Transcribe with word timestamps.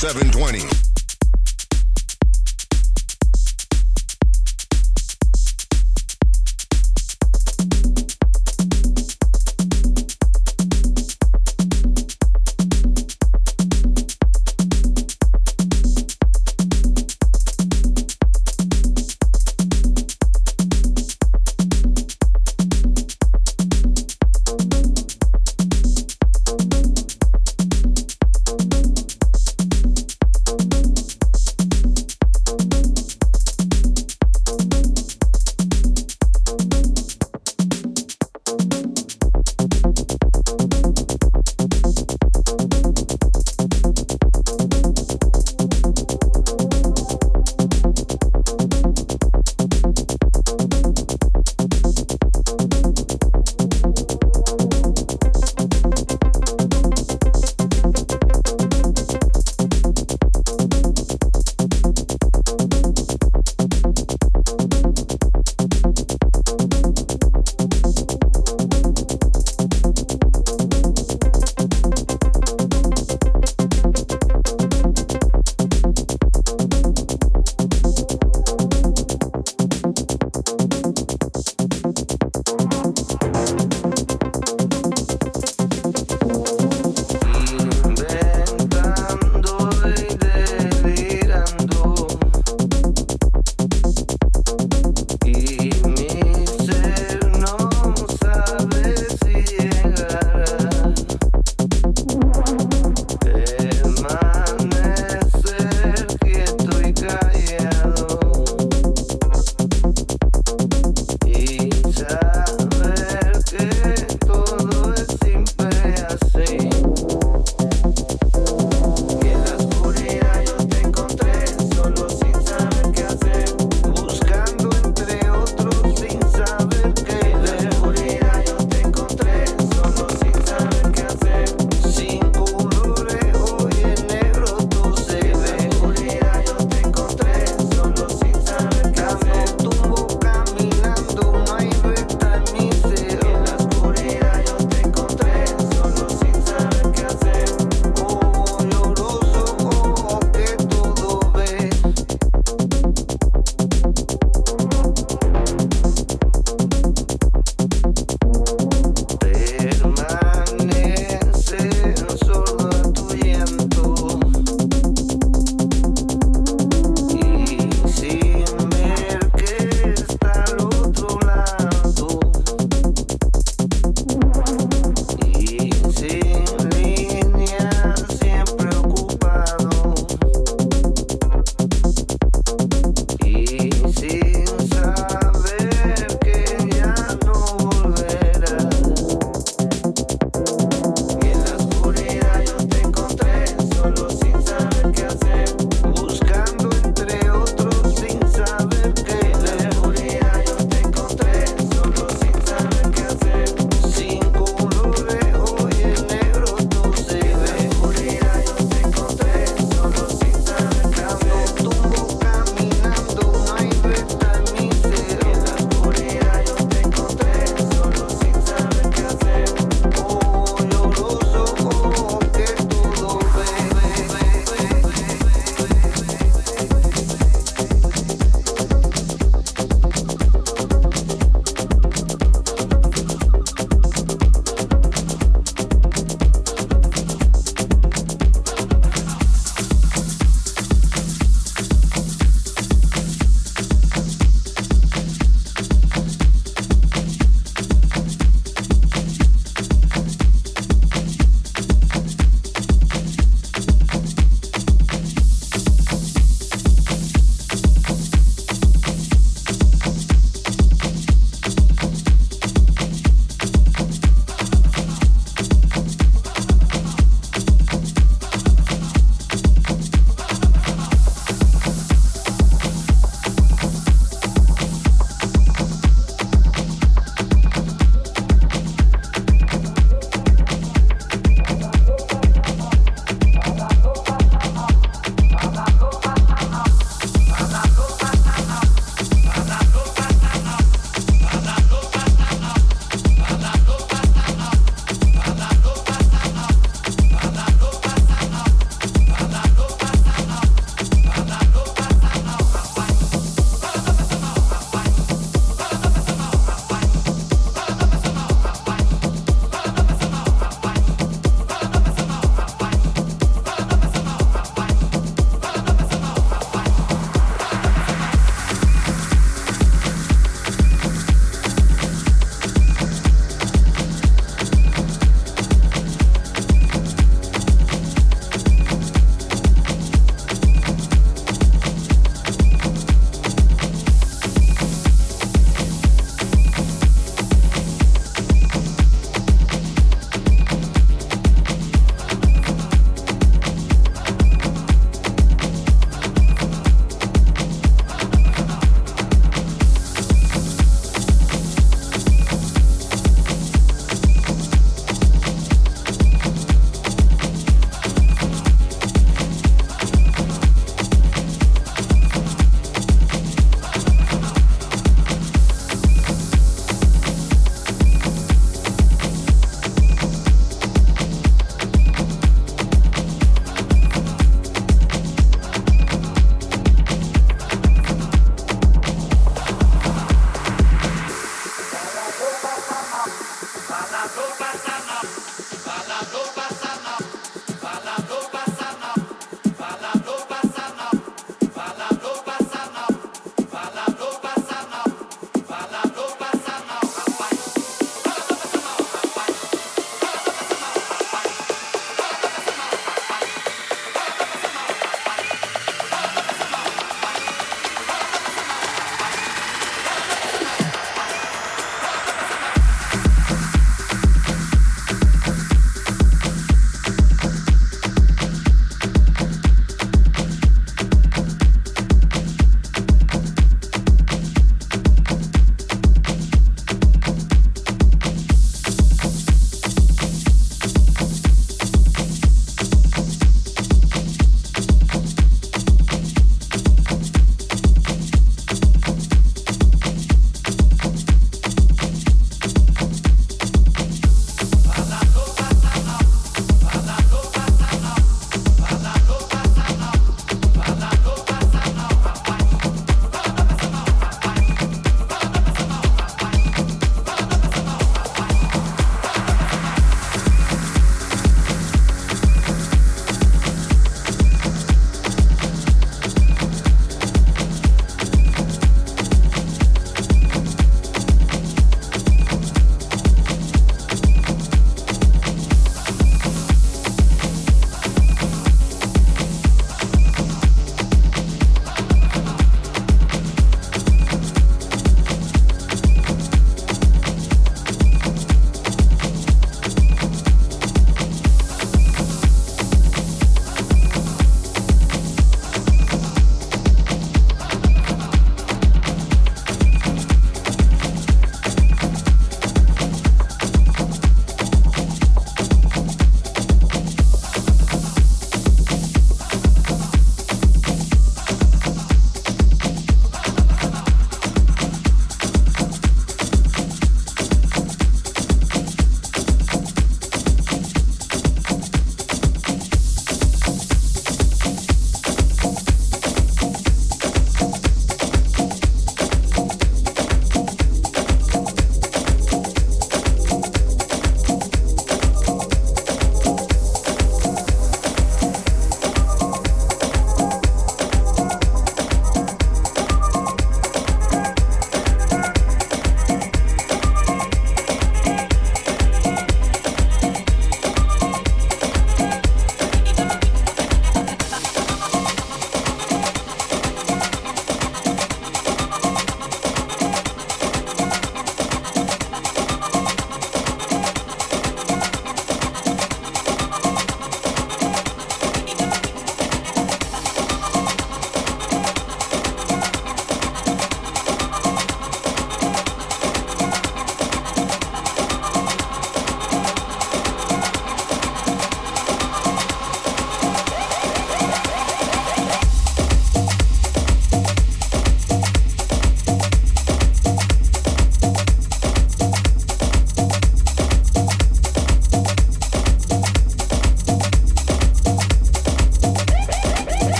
720. 0.00 0.89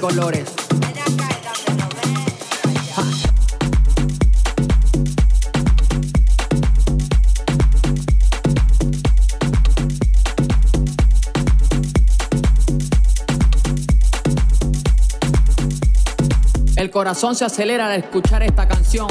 Colores. 0.00 0.48
El 16.76 16.90
corazón 16.90 17.36
se 17.36 17.44
acelera 17.44 17.86
al 17.92 18.00
escuchar 18.00 18.42
esta 18.42 18.66
canción. 18.66 19.08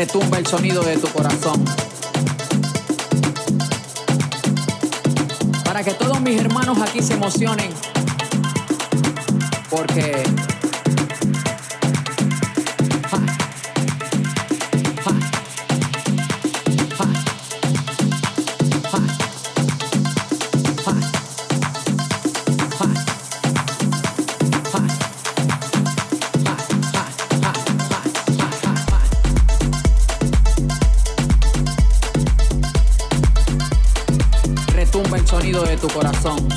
Retumba 0.00 0.38
el 0.38 0.46
sonido 0.46 0.82
de 0.82 0.96
tu 0.96 1.08
corazón. 1.08 1.62
Para 5.62 5.84
que 5.84 5.92
todos 5.92 6.18
mis 6.22 6.40
hermanos 6.40 6.78
aquí 6.80 7.02
se 7.02 7.12
emocionen. 7.12 7.70
Porque... 9.68 10.22
De 35.50 35.76
tu 35.76 35.88
corazón. 35.88 36.48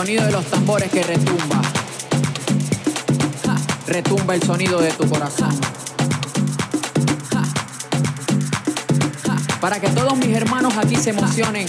Sonido 0.00 0.24
de 0.24 0.32
los 0.32 0.46
tambores 0.46 0.90
que 0.90 1.02
retumba. 1.02 1.60
Retumba 3.86 4.34
el 4.34 4.42
sonido 4.42 4.80
de 4.80 4.90
tu 4.92 5.06
corazón. 5.06 5.54
Para 9.60 9.78
que 9.78 9.90
todos 9.90 10.16
mis 10.16 10.34
hermanos 10.34 10.72
aquí 10.78 10.96
se 10.96 11.10
emocionen. 11.10 11.66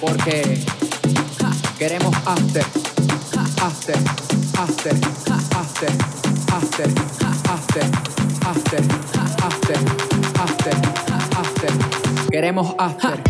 Porque 0.00 0.60
queremos 1.78 2.12
after. 2.26 2.64
After. 3.62 3.96
After. 4.58 4.94
After. 5.54 5.90
After. 6.52 6.90
After. 7.46 7.80
After. 8.44 8.82
After. 9.44 9.72
After. 10.42 10.76
After. 11.38 12.28
Queremos 12.28 12.74
after. 12.76 13.22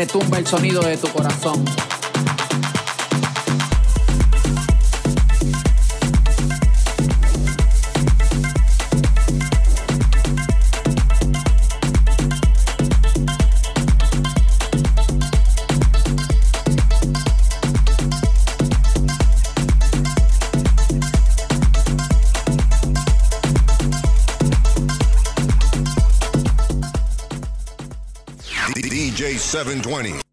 Retumba 0.00 0.38
el 0.38 0.46
sonido 0.46 0.80
de 0.80 0.96
tu 0.96 1.08
corazón. 1.08 1.62
720. 29.64 30.29